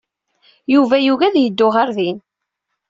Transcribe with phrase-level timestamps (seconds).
[0.73, 2.17] Yuba yugi ad yeddu ɣer din.